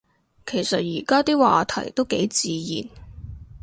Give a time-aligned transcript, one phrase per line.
[0.47, 2.89] 其實而家啲話題都幾自然